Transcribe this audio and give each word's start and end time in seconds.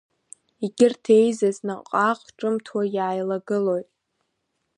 Егьырҭ 0.63 1.03
еизаз 1.19 1.57
наҟ-ааҟ 1.67 2.21
ҿымҭуа 2.37 2.83
иааилагылоит. 2.95 3.89